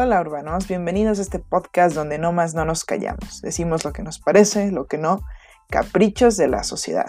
[0.00, 4.04] Hola urbanos, bienvenidos a este podcast donde no más no nos callamos, decimos lo que
[4.04, 5.22] nos parece, lo que no,
[5.70, 7.08] caprichos de la sociedad,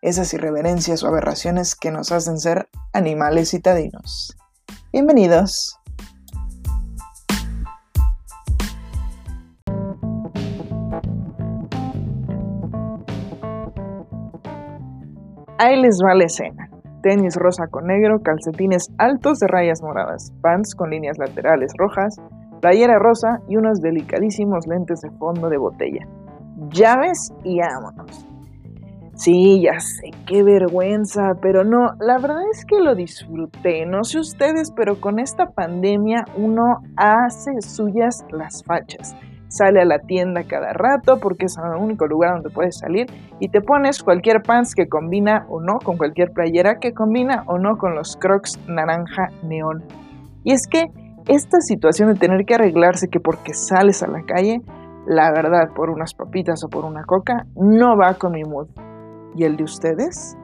[0.00, 4.34] esas irreverencias o aberraciones que nos hacen ser animales citadinos.
[4.94, 5.78] Bienvenidos.
[15.58, 16.71] Ahí les va la escena
[17.02, 22.16] tenis rosa con negro, calcetines altos de rayas moradas, pants con líneas laterales rojas,
[22.60, 26.06] playera rosa y unos delicadísimos lentes de fondo de botella.
[26.70, 28.26] Llaves y vámonos.
[29.14, 34.18] Sí, ya sé, qué vergüenza, pero no, la verdad es que lo disfruté, no sé
[34.18, 39.14] ustedes, pero con esta pandemia uno hace suyas las fachas
[39.52, 43.06] sale a la tienda cada rato porque es el único lugar donde puedes salir
[43.38, 47.58] y te pones cualquier pants que combina o no con cualquier playera que combina o
[47.58, 49.82] no con los crocs naranja neón.
[50.44, 50.86] Y es que
[51.28, 54.60] esta situación de tener que arreglarse que porque sales a la calle,
[55.06, 58.68] la verdad, por unas papitas o por una coca, no va con mi mood.
[59.36, 60.36] ¿Y el de ustedes?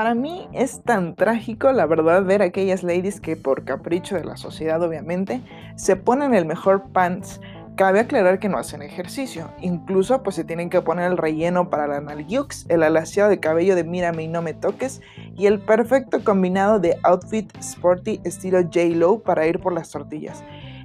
[0.00, 4.38] Para mí es tan trágico, la verdad, ver aquellas ladies que por capricho de la
[4.38, 5.42] sociedad, obviamente,
[5.76, 7.38] se ponen el mejor pants.
[7.76, 11.86] Cabe aclarar que no hacen ejercicio, incluso pues se tienen que poner el relleno para
[11.86, 15.02] la nalgiux, el alaciado de cabello de mírame y no me toques
[15.36, 20.42] y el perfecto combinado de outfit sporty estilo J-Lo para ir por las tortillas.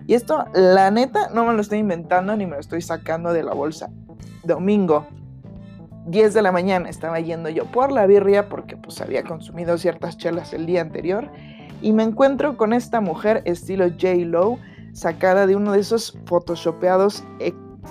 [0.07, 3.43] Y esto, la neta, no me lo estoy inventando ni me lo estoy sacando de
[3.43, 3.89] la bolsa.
[4.43, 5.07] Domingo,
[6.05, 10.17] 10 de la mañana estaba yendo yo por la birria porque pues había consumido ciertas
[10.17, 11.31] chelas el día anterior
[11.81, 14.13] y me encuentro con esta mujer estilo J.
[14.25, 14.57] Lo
[14.93, 17.23] sacada de uno de esos photoshopeados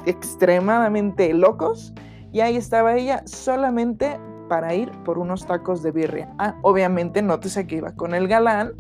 [0.07, 1.93] extremadamente locos
[2.33, 4.19] y ahí estaba ella solamente
[4.49, 6.33] para ir por unos tacos de birria.
[6.39, 8.73] Ah, obviamente nótese que iba con el galán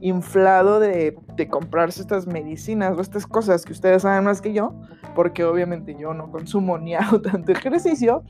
[0.00, 4.74] inflado de, de, comprarse estas medicinas o estas cosas que ustedes saben más que yo,
[5.14, 8.24] porque obviamente yo no consumo ni hago tanto ejercicio,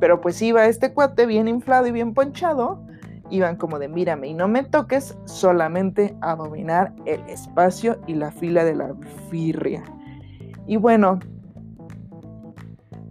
[0.00, 2.82] pero pues iba este cuate bien inflado y bien ponchado.
[3.30, 8.32] Iban como de mírame y no me toques solamente a dominar el espacio y la
[8.32, 8.94] fila de la
[9.30, 9.84] firria.
[10.66, 11.20] Y bueno,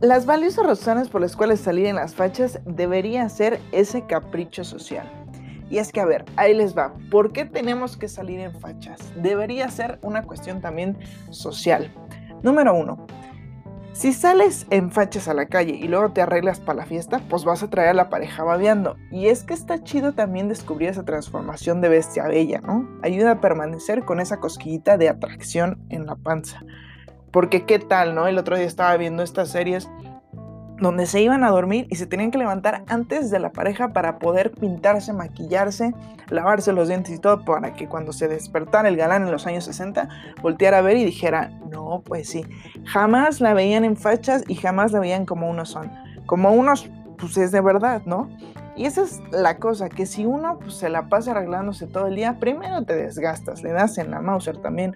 [0.02, 5.10] las valiosas razones por las cuales salir en las fachas debería ser ese capricho social.
[5.70, 6.94] Y es que, a ver, ahí les va.
[7.12, 9.00] ¿Por qué tenemos que salir en fachas?
[9.22, 10.98] Debería ser una cuestión también
[11.30, 11.92] social.
[12.42, 13.06] Número uno,
[14.00, 17.44] si sales en fachas a la calle y luego te arreglas para la fiesta, pues
[17.44, 18.96] vas a traer a la pareja babeando.
[19.12, 22.88] Y es que está chido también descubrir esa transformación de bestia bella, ¿no?
[23.04, 26.64] Ayuda a permanecer con esa cosquillita de atracción en la panza.
[27.30, 28.26] Porque qué tal, ¿no?
[28.26, 29.90] El otro día estaba viendo estas series
[30.80, 34.20] donde se iban a dormir y se tenían que levantar antes de la pareja para
[34.20, 35.94] poder pintarse, maquillarse,
[36.30, 39.66] lavarse los dientes y todo para que cuando se despertara el galán en los años
[39.66, 40.08] 60
[40.42, 42.46] volteara a ver y dijera, no, pues sí,
[42.86, 45.92] jamás la veían en fachas y jamás la veían como unos son,
[46.26, 48.30] como unos, pues es de verdad, ¿no?
[48.80, 52.16] Y esa es la cosa, que si uno pues, se la pasa arreglándose todo el
[52.16, 54.96] día, primero te desgastas, le das en la Mauser también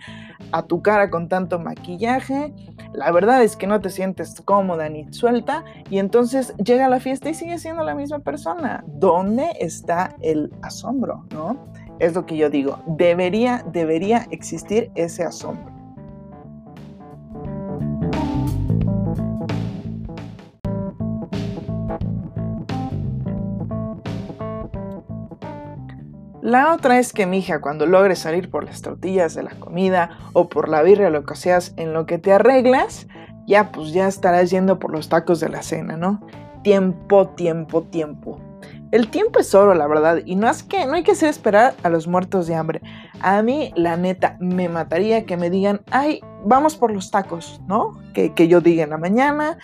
[0.53, 2.53] a tu cara con tanto maquillaje,
[2.93, 7.29] la verdad es que no te sientes cómoda ni suelta y entonces llega la fiesta
[7.29, 8.85] y sigue siendo la misma persona.
[8.87, 11.67] ¿Dónde está el asombro, no?
[11.99, 15.82] Es lo que yo digo, debería, debería existir ese asombro.
[26.43, 30.49] La otra es que, mija, cuando logres salir por las tortillas de la comida o
[30.49, 33.07] por la birria lo que seas en lo que te arreglas,
[33.47, 36.19] ya pues ya estarás yendo por los tacos de la cena, ¿no?
[36.61, 38.41] Tiempo, tiempo, tiempo.
[38.91, 41.75] El tiempo es oro, la verdad, y no es que no hay que hacer esperar
[41.81, 42.81] a los muertos de hambre.
[43.21, 47.97] A mí, la neta, me mataría que me digan, ay, vamos por los tacos, ¿no?
[48.13, 49.57] Que, que yo diga en la mañana,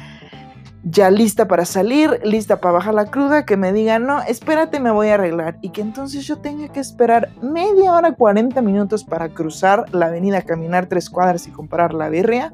[0.83, 4.91] ya lista para salir, lista para bajar la cruda, que me diga, no, espérate, me
[4.91, 5.57] voy a arreglar.
[5.61, 10.41] Y que entonces yo tenga que esperar media hora, 40 minutos para cruzar la avenida,
[10.41, 12.53] caminar tres cuadras y comprar la birria.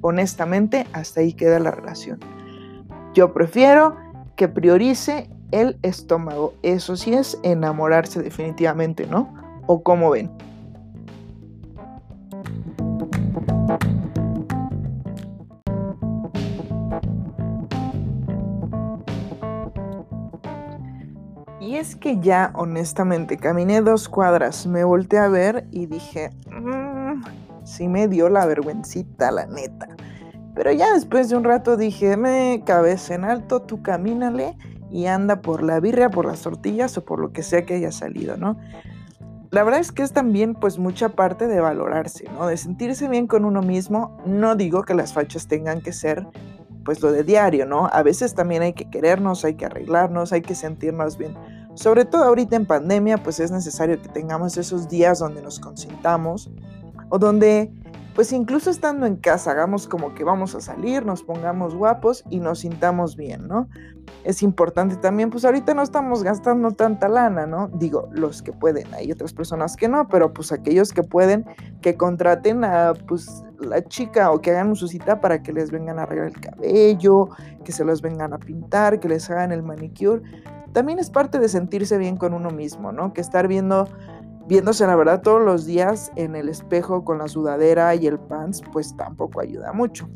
[0.00, 2.18] Honestamente, hasta ahí queda la relación.
[3.14, 3.96] Yo prefiero
[4.36, 6.54] que priorice el estómago.
[6.62, 9.34] Eso sí es enamorarse definitivamente, ¿no?
[9.66, 10.30] ¿O cómo ven?
[21.98, 27.22] Que ya, honestamente, caminé dos cuadras, me volteé a ver y dije, mmm,
[27.64, 29.88] sí me dio la vergüencita, la neta.
[30.54, 34.56] Pero ya después de un rato dije, me cabeza en alto, tú camínale
[34.90, 37.92] y anda por la birria, por las tortillas o por lo que sea que haya
[37.92, 38.56] salido, ¿no?
[39.50, 42.46] La verdad es que es también pues mucha parte de valorarse, ¿no?
[42.46, 44.18] De sentirse bien con uno mismo.
[44.26, 46.26] No digo que las fachas tengan que ser
[46.84, 47.88] pues lo de diario, ¿no?
[47.92, 51.34] A veces también hay que querernos, hay que arreglarnos, hay que sentirnos bien.
[51.78, 56.50] Sobre todo ahorita en pandemia, pues es necesario que tengamos esos días donde nos consintamos
[57.08, 57.70] o donde
[58.16, 62.40] pues incluso estando en casa, hagamos como que vamos a salir, nos pongamos guapos y
[62.40, 63.68] nos sintamos bien, ¿no?
[64.24, 67.68] Es importante también, pues ahorita no estamos gastando tanta lana, ¿no?
[67.68, 71.46] Digo, los que pueden, hay otras personas que no, pero pues aquellos que pueden,
[71.80, 75.98] que contraten a pues la chica o que hagan su cita para que les vengan
[75.98, 77.28] a arreglar el cabello,
[77.64, 80.22] que se los vengan a pintar, que les hagan el manicure.
[80.72, 83.12] También es parte de sentirse bien con uno mismo, ¿no?
[83.12, 83.88] Que estar viendo
[84.46, 88.62] viéndose la verdad todos los días en el espejo con la sudadera y el pants,
[88.72, 90.08] pues tampoco ayuda mucho.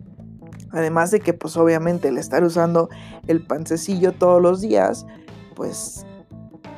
[0.71, 2.89] Además de que pues obviamente el estar usando
[3.27, 5.06] el pancecillo todos los días,
[5.55, 6.06] pues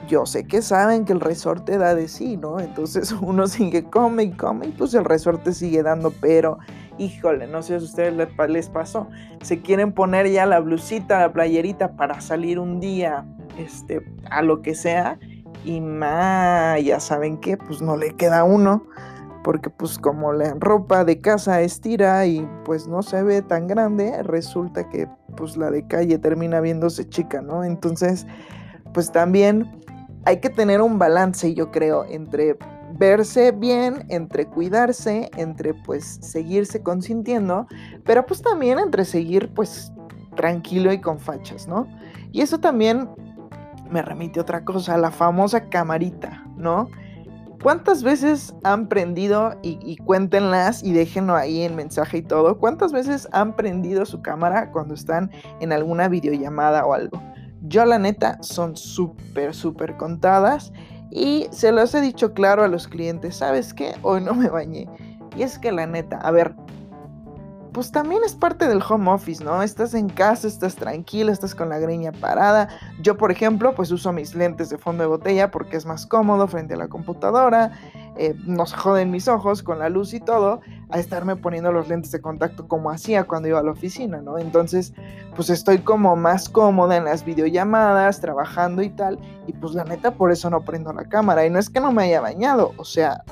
[0.07, 2.61] yo sé que saben que el resorte da de sí, ¿no?
[2.61, 6.59] Entonces uno sigue come y come y pues el resorte sigue dando, pero
[6.99, 9.09] híjole, no sé si a ustedes les pasó,
[9.43, 13.27] se quieren poner ya la blusita, la playerita para salir un día,
[13.59, 15.19] este, a lo que sea
[15.65, 18.87] y ma, ya saben que pues no le queda uno
[19.45, 24.23] porque pues como la ropa de casa estira y pues no se ve tan grande,
[24.23, 25.07] resulta que
[25.37, 27.63] pues la de calle termina viéndose chica, ¿no?
[27.63, 28.27] Entonces,
[28.95, 29.84] pues también
[30.27, 32.57] hay que tener un balance, yo creo, entre
[32.99, 37.67] verse bien, entre cuidarse, entre pues seguirse consintiendo,
[38.05, 39.93] pero pues también entre seguir pues
[40.37, 41.87] tranquilo y con fachas, ¿no?
[42.33, 43.09] Y eso también
[43.91, 46.89] me remite otra cosa, la famosa camarita, ¿no?
[47.63, 53.27] ¿Cuántas veces han prendido, y, cuéntenlas y déjenlo ahí en mensaje y todo, cuántas veces
[53.33, 55.31] han prendido su cámara cuando están
[55.61, 57.23] en alguna videollamada o algo?
[57.67, 60.73] Yo la neta son súper, súper contadas
[61.11, 63.95] y se los he dicho claro a los clientes, ¿sabes qué?
[64.03, 64.87] Hoy no me bañé.
[65.35, 66.55] Y es que la neta, a ver,
[67.75, 69.61] pues también es parte del home office, ¿no?
[69.61, 72.69] Estás en casa, estás tranquila, estás con la greña parada.
[73.03, 76.47] Yo, por ejemplo, pues uso mis lentes de fondo de botella porque es más cómodo
[76.47, 77.73] frente a la computadora.
[78.17, 81.89] Eh, no se joden mis ojos con la luz y todo, a estarme poniendo los
[81.89, 84.39] lentes de contacto como hacía cuando iba a la oficina, ¿no?
[84.39, 84.95] Entonces,
[85.35, 89.19] pues estoy como más cómoda en las videollamadas, trabajando y tal,
[89.49, 91.45] y pues la neta por eso no prendo la cámara.
[91.45, 93.25] Y no es que no me haya bañado, o sea,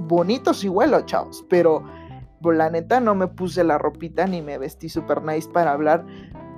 [0.00, 1.82] bonito sí huelo, chavos, pero
[2.40, 6.04] pues la neta no me puse la ropita ni me vestí super nice para hablar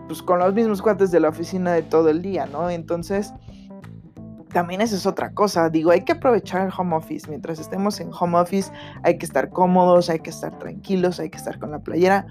[0.08, 2.70] pues con los mismos cuates de la oficina de todo el día, ¿no?
[2.70, 3.34] Entonces,
[4.52, 5.68] también esa es otra cosa.
[5.68, 7.28] Digo, hay que aprovechar el home office.
[7.28, 8.72] Mientras estemos en home office,
[9.02, 12.26] hay que estar cómodos, hay que estar tranquilos, hay que estar con la playera.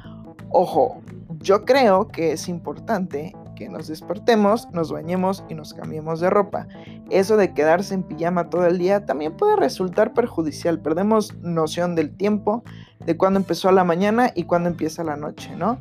[0.49, 1.01] Ojo,
[1.39, 6.67] yo creo que es importante que nos despertemos, nos bañemos y nos cambiemos de ropa.
[7.09, 10.79] Eso de quedarse en pijama todo el día también puede resultar perjudicial.
[10.79, 12.63] Perdemos noción del tiempo,
[13.05, 15.79] de cuándo empezó la mañana y cuándo empieza la noche, ¿no?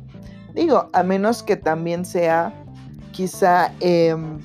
[0.55, 2.51] Digo, a menos que también sea
[3.11, 4.39] quizá em,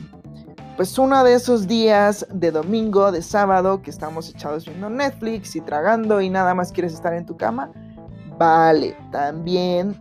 [0.76, 5.62] pues uno de esos días de domingo, de sábado, que estamos echados viendo Netflix y
[5.62, 7.70] tragando y nada más quieres estar en tu cama.
[8.38, 9.96] Vale, también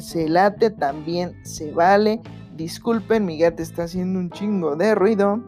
[0.00, 2.20] se late, también se vale.
[2.62, 5.42] Disculpen, mi gata está haciendo un chingo de ruido.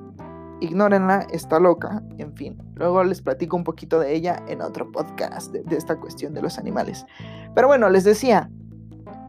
[0.60, 2.02] Ignórenla, está loca.
[2.18, 5.94] En fin, luego les platico un poquito de ella en otro podcast de, de esta
[5.94, 7.06] cuestión de los animales.
[7.54, 8.50] Pero bueno, les decía,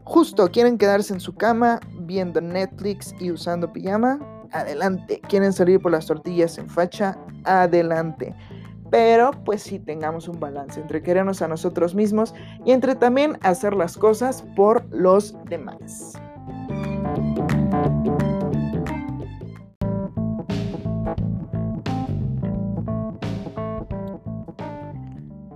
[0.02, 4.18] justo quieren quedarse en su cama viendo Netflix y usando pijama.
[4.50, 5.20] Adelante.
[5.28, 7.16] ¿Quieren salir por las tortillas en facha?
[7.44, 8.34] Adelante
[8.88, 13.74] pero pues sí tengamos un balance entre querernos a nosotros mismos y entre también hacer
[13.74, 16.12] las cosas por los demás.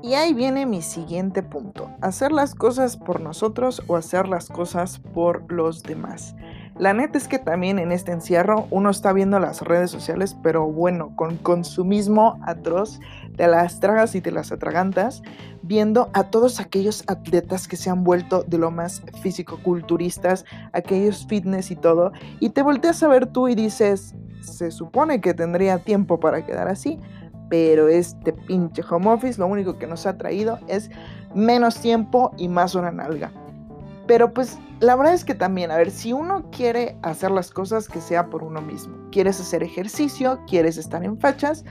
[0.02, 4.98] Y ahí viene mi siguiente punto, hacer las cosas por nosotros o hacer las cosas
[4.98, 6.34] por los demás.
[6.78, 10.66] La neta es que también en este encierro uno está viendo las redes sociales, pero
[10.66, 12.98] bueno, con consumismo atroz,
[13.36, 15.22] te las tragas y te las atragantas,
[15.60, 21.70] viendo a todos aquellos atletas que se han vuelto de lo más físico-culturistas, aquellos fitness
[21.70, 26.18] y todo, y te volteas a ver tú y dices, se supone que tendría tiempo
[26.18, 26.98] para quedar así,
[27.50, 30.90] pero este pinche home office lo único que nos ha traído es
[31.34, 33.30] menos tiempo y más una nalga.
[34.06, 37.86] Pero pues la verdad es que también, a ver, si uno quiere hacer las cosas
[37.86, 41.64] que sea por uno mismo, quieres hacer ejercicio, quieres estar en fachas,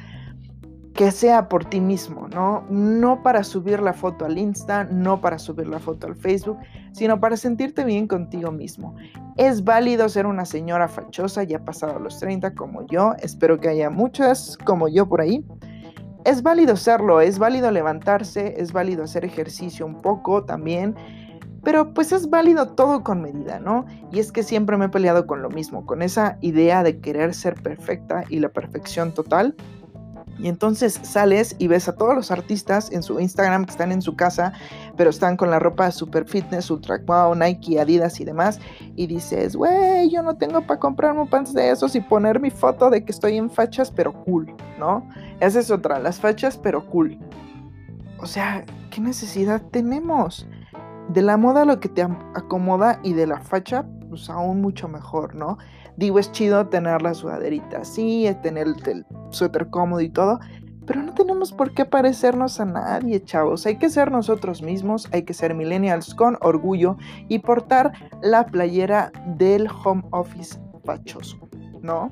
[0.93, 2.65] que sea por ti mismo, ¿no?
[2.69, 6.59] No para subir la foto al Insta, no para subir la foto al Facebook,
[6.91, 8.95] sino para sentirte bien contigo mismo.
[9.37, 13.89] Es válido ser una señora fachosa ya pasado los 30 como yo, espero que haya
[13.89, 15.45] muchas como yo por ahí.
[16.25, 20.95] Es válido serlo, es válido levantarse, es válido hacer ejercicio un poco también,
[21.63, 23.85] pero pues es válido todo con medida, ¿no?
[24.11, 27.33] Y es que siempre me he peleado con lo mismo, con esa idea de querer
[27.33, 29.55] ser perfecta y la perfección total
[30.39, 34.01] y entonces sales y ves a todos los artistas en su Instagram que están en
[34.01, 34.53] su casa,
[34.95, 38.59] pero están con la ropa super fitness, ultra wow, Nike, Adidas y demás.
[38.95, 42.89] Y dices, güey, yo no tengo para comprarme pants de esos y poner mi foto
[42.89, 45.07] de que estoy en fachas, pero cool, ¿no?
[45.39, 47.17] Esa es otra, las fachas, pero cool.
[48.19, 50.47] O sea, ¿qué necesidad tenemos?
[51.09, 55.35] De la moda lo que te acomoda y de la facha, pues aún mucho mejor,
[55.35, 55.57] ¿no?
[55.99, 60.39] Digo, es chido tener la sudaderita así, tener el, suéter cómodo y todo,
[60.87, 63.65] pero no tenemos por qué parecernos a nadie, chavos.
[63.65, 66.95] Hay que ser nosotros mismos, hay que ser millennials con orgullo
[67.27, 67.91] y portar
[68.21, 71.37] la playera del home office fachoso,
[71.81, 72.09] ¿no?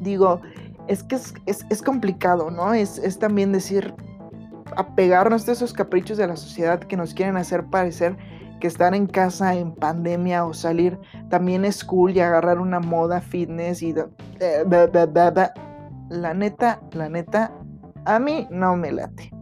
[0.00, 0.42] Digo,
[0.86, 2.74] es que es, complicado, ¿no?
[2.74, 3.94] Es, es también decir,
[4.76, 8.14] apegarnos a esos caprichos de la sociedad que nos quieren hacer parecer
[8.62, 10.96] que estar en casa en pandemia o salir
[11.28, 13.92] también es cool y agarrar una moda fitness y...
[16.08, 17.50] la neta, la neta,
[18.04, 19.32] a mí no me late.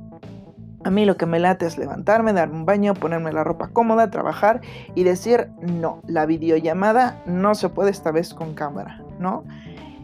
[0.84, 4.10] A mí lo que me late es levantarme, darme un baño, ponerme la ropa cómoda,
[4.10, 4.62] trabajar
[4.94, 9.44] y decir, no, la videollamada no se puede esta vez con cámara, ¿no?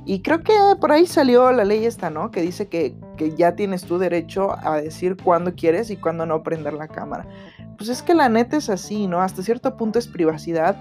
[0.05, 2.31] Y creo que por ahí salió la ley esta, ¿no?
[2.31, 6.43] Que dice que, que ya tienes tu derecho a decir cuándo quieres y cuándo no
[6.43, 7.27] prender la cámara
[7.77, 9.21] pues es que la neta es así, ¿no?
[9.21, 10.77] Hasta cierto punto es privacidad,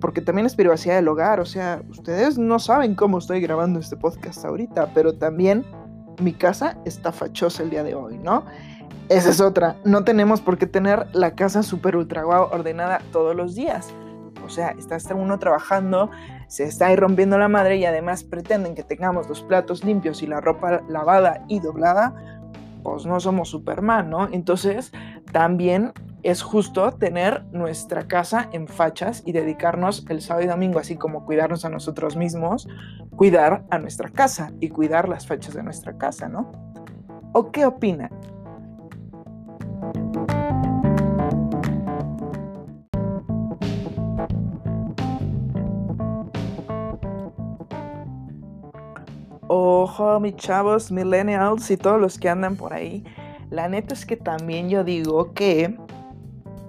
[0.00, 3.96] porque también es privacidad del hogar, o sea, ustedes no saben cómo estoy grabando este
[3.96, 5.64] podcast ahorita, pero también
[6.20, 8.44] mi casa está fachosa el día de hoy, ¿no?
[9.08, 13.34] Esa es otra, no tenemos por qué tener la casa súper ultra guau ordenada todos
[13.34, 13.92] los días.
[14.44, 16.10] O sea, está uno trabajando,
[16.46, 20.26] se está ahí rompiendo la madre y además pretenden que tengamos los platos limpios y
[20.26, 22.14] la ropa lavada y doblada,
[22.82, 24.28] pues no somos Superman, ¿no?
[24.30, 24.92] Entonces,
[25.32, 25.92] también
[26.22, 31.24] es justo tener nuestra casa en fachas y dedicarnos el sábado y domingo, así como
[31.24, 32.68] cuidarnos a nosotros mismos,
[33.16, 36.50] cuidar a nuestra casa y cuidar las fachas de nuestra casa, ¿no?
[37.32, 38.10] ¿O qué opinan?
[49.98, 53.02] Ojo, mis chavos, millennials y todos los que andan por ahí.
[53.50, 55.76] La neta es que también yo digo que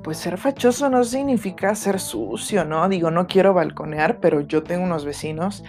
[0.04, 2.90] pues ser fachoso no significa ser sucio, ¿no?
[2.90, 5.64] Digo, no quiero balconear, pero yo tengo unos vecinos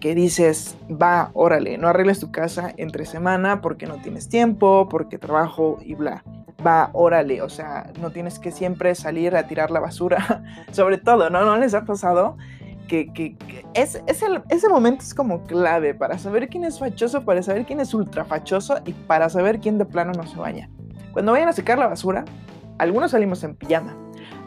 [0.00, 5.18] que dices, va, órale, no arregles tu casa entre semana porque no tienes tiempo, porque
[5.18, 6.24] trabajo y bla.
[6.66, 10.42] Va, órale, o sea, no tienes que siempre salir a tirar la basura,
[10.72, 11.44] sobre todo, ¿no?
[11.44, 12.38] ¿No les ha pasado?
[12.88, 13.36] Que,
[13.74, 17.94] es, ese momento es como clave para saber quién es fachoso, para saber quién es
[17.94, 20.68] ultra fachoso y para saber quién de plano no se baña.
[21.12, 22.24] Cuando vayan a secar la basura,
[22.78, 23.96] algunos salimos en pijama,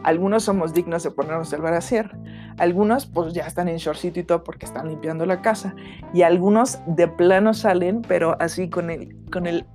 [0.02, 2.10] algunos somos dignos de ponernos el brasier,
[2.58, 5.74] algunos pues ya están en shortcito y todo porque están limpiando la casa
[6.12, 9.66] y algunos de plano salen pero así con el, con el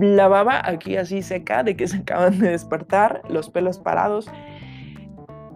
[0.00, 4.30] la baba aquí así seca de que se acaban de despertar, los pelos parados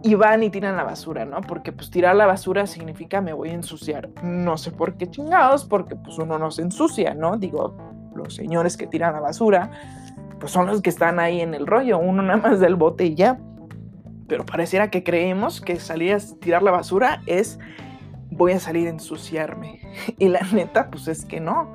[0.03, 1.41] y van y tiran la basura, ¿no?
[1.41, 4.11] Porque pues tirar la basura significa me voy a ensuciar.
[4.23, 7.37] No sé por qué chingados, porque pues uno no se ensucia, ¿no?
[7.37, 7.77] Digo,
[8.15, 9.71] los señores que tiran la basura
[10.43, 13.15] pues son los que están ahí en el rollo, uno nada más del bote y
[13.15, 13.39] ya.
[14.27, 17.61] Pero pareciera que creemos que salir a tirar la basura es
[18.29, 19.81] voy a salir a ensuciarme.
[20.19, 21.75] Y la neta, pues es que no.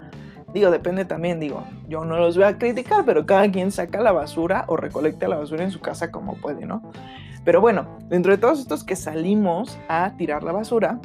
[0.53, 4.11] Digo, depende también, digo, yo no los voy a criticar, pero cada quien saca la
[4.11, 6.91] basura o recolecta la basura en su casa como puede, ¿no?
[7.47, 10.99] Pero bueno, dentro de todos estos que salimos a tirar la basura,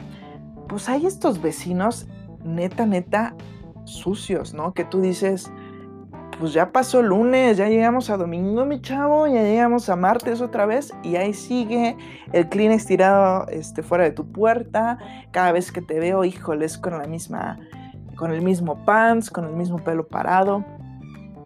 [0.68, 2.08] pues hay estos vecinos
[2.42, 3.36] neta, neta
[3.84, 4.74] sucios, ¿no?
[4.74, 5.52] Que tú dices,
[6.40, 10.66] pues ya pasó lunes, ya llegamos a domingo, mi chavo, ya llegamos a martes otra
[10.66, 11.96] vez y ahí sigue
[12.32, 14.98] el Kleenex tirado este, fuera de tu puerta.
[15.30, 17.60] Cada vez que te veo, híjoles, con la misma,
[18.16, 20.64] con el mismo pants, con el mismo pelo parado.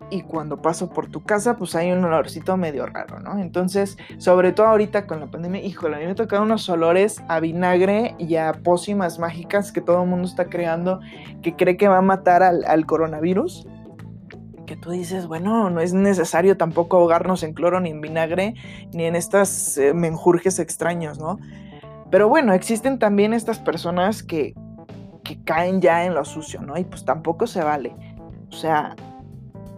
[0.08, 3.38] Y cuando paso por tu casa, pues hay un olorcito medio raro, ¿no?
[3.38, 7.40] Entonces, sobre todo ahorita con la pandemia, híjole, a mí me tocado unos olores a
[7.40, 11.00] vinagre y a pócimas mágicas que todo el mundo está creando,
[11.42, 13.66] que cree que va a matar al, al coronavirus
[14.66, 18.54] que tú dices, bueno, no es necesario tampoco ahogarnos en cloro ni en vinagre
[18.92, 21.38] ni en estas eh, menjurjes extraños, ¿no?
[22.10, 24.54] Pero bueno, existen también estas personas que,
[25.24, 26.76] que caen ya en lo sucio, ¿no?
[26.76, 27.94] Y pues tampoco se vale.
[28.50, 28.94] O sea,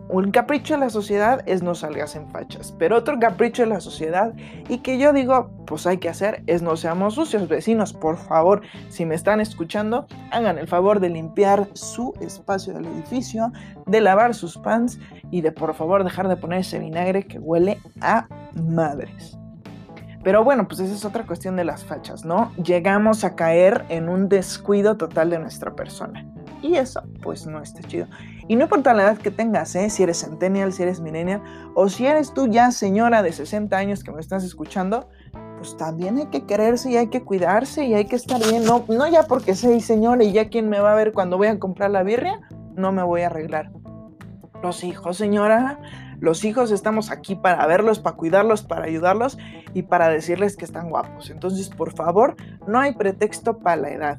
[0.08, 3.80] un capricho de la sociedad es no salgas en fachas, pero otro capricho de la
[3.80, 4.32] sociedad
[4.68, 8.62] y que yo digo, pues hay que hacer es no seamos sucios, vecinos, por favor,
[8.88, 13.52] si me están escuchando, hagan el favor de limpiar su espacio del edificio,
[13.86, 14.98] de lavar sus pants
[15.30, 19.38] y de por favor dejar de poner ese vinagre que huele a madres.
[20.24, 22.52] Pero bueno, pues esa es otra cuestión de las fachas, ¿no?
[22.56, 26.26] Llegamos a caer en un descuido total de nuestra persona.
[26.60, 28.08] Y eso, pues no está chido.
[28.48, 29.90] Y no importa la edad que tengas, ¿eh?
[29.90, 31.42] si eres centennial, si eres millennial,
[31.74, 35.10] o si eres tú ya señora de 60 años que me estás escuchando,
[35.58, 38.64] pues también hay que quererse y hay que cuidarse y hay que estar bien.
[38.64, 41.48] No, no ya porque soy señora y ya quien me va a ver cuando voy
[41.48, 42.40] a comprar la birria,
[42.74, 43.70] no me voy a arreglar.
[44.62, 45.78] Los hijos, señora,
[46.18, 49.36] los hijos estamos aquí para verlos, para cuidarlos, para ayudarlos
[49.74, 51.28] y para decirles que están guapos.
[51.28, 52.34] Entonces, por favor,
[52.66, 54.18] no hay pretexto para la edad.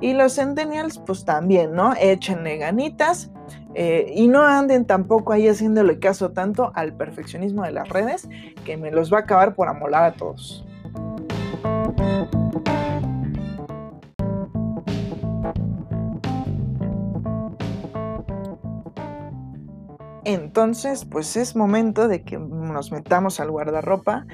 [0.00, 1.94] Y los centennials, pues también, ¿no?
[1.98, 3.30] Échenle ganitas
[3.78, 8.26] eh, y no anden tampoco ahí haciéndole caso tanto al perfeccionismo de las redes,
[8.64, 10.64] que me los va a acabar por amolar a todos.
[20.24, 24.26] Entonces, pues es momento de que nos metamos al guardarropa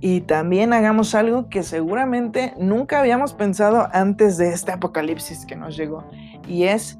[0.00, 5.76] y también hagamos algo que seguramente nunca habíamos pensado antes de este apocalipsis que nos
[5.76, 6.02] llegó.
[6.48, 6.98] Y es,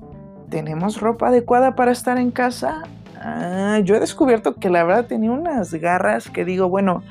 [0.49, 2.83] ¿tenemos ropa adecuada para estar en casa?
[3.21, 7.03] Ah, yo he descubierto que la verdad tenía unas garras que digo, bueno,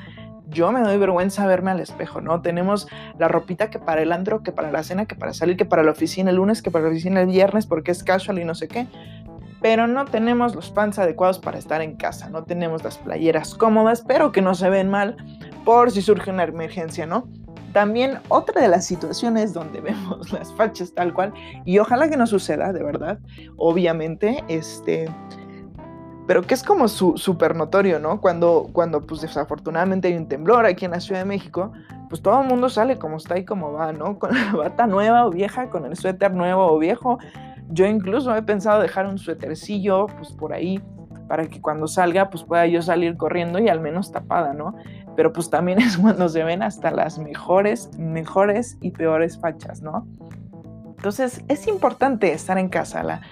[0.48, 2.40] yo me doy vergüenza verme al espejo, ¿no?
[2.40, 2.88] Tenemos
[3.18, 5.82] la ropita que para el andro, que para la cena, que para salir, que para
[5.82, 8.54] la oficina el lunes, que para la oficina el viernes, porque es casual y no
[8.54, 8.86] sé qué
[9.60, 14.04] pero no tenemos los pants adecuados para estar en casa, no tenemos las playeras cómodas,
[14.06, 15.16] pero que no se ven mal
[15.64, 17.28] por si surge una emergencia, ¿no?
[17.76, 21.34] También otra de las situaciones donde vemos las fachas tal cual,
[21.66, 23.18] y ojalá que no suceda, de verdad,
[23.58, 25.10] obviamente, este,
[26.26, 28.22] pero que es como súper notorio, ¿no?
[28.22, 31.70] Cuando, cuando, pues desafortunadamente hay un temblor aquí en la Ciudad de México,
[32.08, 34.18] pues todo el mundo sale como está y como va, ¿no?
[34.18, 37.18] Con la bata nueva o vieja, con el suéter nuevo o viejo,
[37.68, 40.82] yo incluso he pensado dejar un suétercillo pues por ahí
[41.28, 44.74] para que cuando salga pues pueda yo salir corriendo y al menos tapada, ¿no?
[45.16, 50.06] Pero pues también es cuando se ven hasta las mejores, mejores y peores fachas, ¿no?
[50.96, 53.02] Entonces es importante estar en casa.
[53.02, 53.22] La,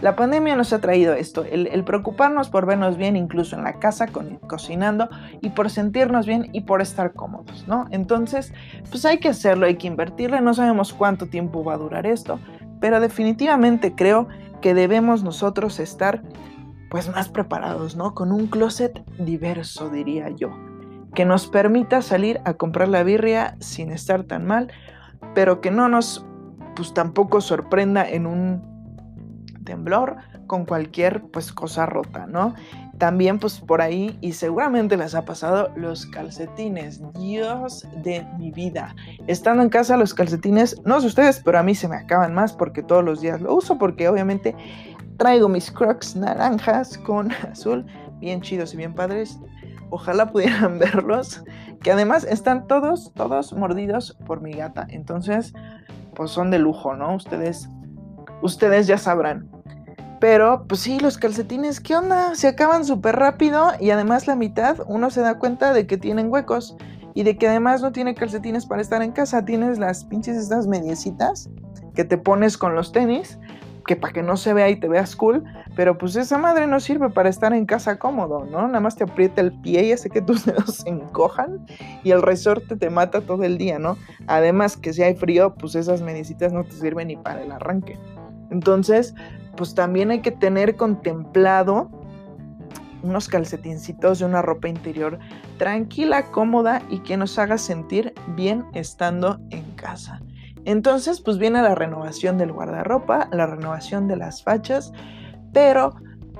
[0.00, 4.08] la pandemia nos ha traído esto, el, preocuparnos por vernos bien incluso en la casa,
[4.46, 5.08] cocinando
[5.40, 7.86] y por sentirnos bien y por estar cómodos, ¿no?
[7.90, 8.52] Entonces,
[8.90, 12.38] pues hay que hacerlo, hay que invertirle, no sabemos cuánto tiempo va a durar esto,
[12.80, 14.28] pero definitivamente creo
[14.60, 16.22] que debemos nosotros estar
[16.90, 18.14] pues más preparados, ¿no?
[18.14, 20.50] Con un closet diverso, diría yo,
[21.14, 24.72] que nos permita salir a comprar la birria sin estar tan mal,
[25.34, 26.24] pero que no nos
[26.76, 28.74] pues tampoco sorprenda en un
[29.64, 32.54] temblor con cualquier pues cosa rota, ¿no?
[32.98, 37.00] También pues por ahí, y seguramente les ha pasado, los calcetines.
[37.14, 38.94] Dios de mi vida.
[39.26, 42.52] Estando en casa los calcetines, no sé ustedes, pero a mí se me acaban más
[42.52, 44.54] porque todos los días lo uso porque obviamente
[45.16, 47.86] traigo mis crocs naranjas con azul,
[48.20, 49.38] bien chidos y bien padres.
[49.94, 51.44] Ojalá pudieran verlos,
[51.80, 54.88] que además están todos, todos mordidos por mi gata.
[54.90, 55.52] Entonces,
[56.16, 57.14] pues son de lujo, ¿no?
[57.14, 57.68] Ustedes,
[58.42, 59.48] ustedes ya sabrán.
[60.18, 62.34] Pero, pues sí, los calcetines, ¿qué onda?
[62.34, 66.28] Se acaban súper rápido y además la mitad uno se da cuenta de que tienen
[66.28, 66.76] huecos
[67.14, 69.44] y de que además no tiene calcetines para estar en casa.
[69.44, 71.48] Tienes las pinches estas mediecitas
[71.94, 73.38] que te pones con los tenis,
[73.86, 75.44] que para que no se vea y te veas cool,
[75.76, 78.66] pero pues esa madre no sirve para estar en casa cómodo, ¿no?
[78.66, 81.66] Nada más te aprieta el pie y hace que tus dedos se encojan
[82.02, 83.96] y el resorte te mata todo el día, ¿no?
[84.26, 87.98] Además que si hay frío, pues esas mediecitas no te sirven ni para el arranque.
[88.50, 89.14] Entonces,
[89.56, 91.90] pues también hay que tener contemplado
[93.02, 95.18] unos calcetincitos de una ropa interior
[95.58, 100.20] tranquila, cómoda y que nos haga sentir bien estando en casa.
[100.64, 104.92] Entonces, pues viene la renovación del guardarropa, la renovación de las fachas,
[105.52, 105.94] pero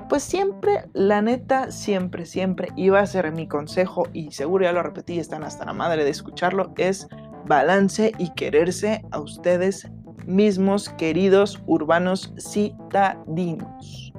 [0.08, 4.82] pues siempre, la neta, siempre, siempre, iba a ser mi consejo y seguro ya lo
[4.82, 7.08] repetí, están hasta la madre de escucharlo, es
[7.46, 9.88] balance y quererse a ustedes
[10.26, 14.12] mismos queridos urbanos citadinos.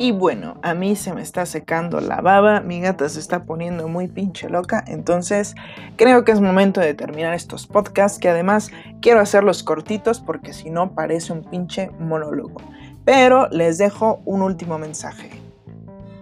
[0.00, 3.88] Y bueno, a mí se me está secando la baba, mi gata se está poniendo
[3.88, 5.56] muy pinche loca, entonces
[5.96, 10.70] creo que es momento de terminar estos podcasts, que además quiero hacerlos cortitos porque si
[10.70, 12.60] no parece un pinche monólogo.
[13.04, 15.30] Pero les dejo un último mensaje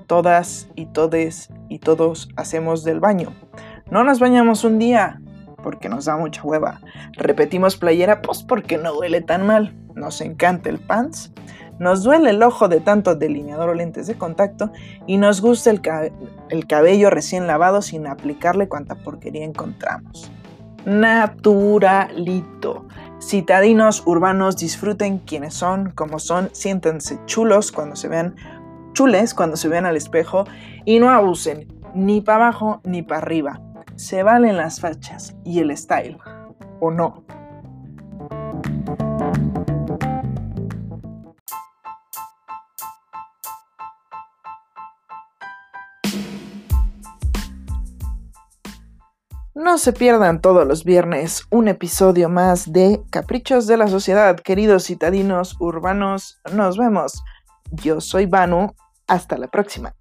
[0.07, 3.35] todas y todes y todos hacemos del baño.
[3.91, 5.21] No nos bañamos un día,
[5.63, 6.81] porque nos da mucha hueva.
[7.15, 9.75] Repetimos playera, pues porque no duele tan mal.
[9.95, 11.33] Nos encanta el pants.
[11.79, 14.71] Nos duele el ojo de tanto delineador o lentes de contacto
[15.07, 15.81] y nos gusta el,
[16.51, 20.31] el cabello recién lavado sin aplicarle cuanta porquería encontramos.
[20.85, 22.87] Naturalito.
[23.21, 28.37] Citadinos urbanos disfruten quienes son, como son, siéntense chulos cuando se vean
[28.97, 30.47] chules cuando se vean al espejo
[30.87, 33.61] y no abusen ni para abajo ni para arriba.
[33.97, 36.17] Se valen las fachas y el style,
[36.81, 37.23] ¿o no?
[49.67, 54.85] No se pierdan todos los viernes un episodio más de Caprichos de la Sociedad, queridos
[54.85, 56.41] citadinos urbanos.
[56.53, 57.25] Nos vemos.
[57.73, 58.77] Yo soy Banu.
[59.09, 59.96] Hasta la próxima.